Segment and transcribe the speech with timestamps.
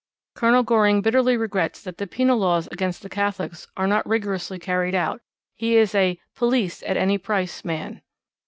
[0.33, 4.95] Colonel Goring bitterly regrets that the Penal Laws against the Catholics are not rigorously carried
[4.95, 5.21] out.
[5.53, 8.01] He is a 'Police at any price' man.